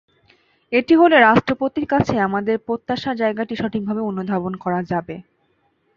[0.71, 5.15] এটি হলে রাষ্ট্রপতির কাছে আমাদের প্রত্যাশার জায়গাটি সঠিকভাবে অনুধাবন করা যাবে।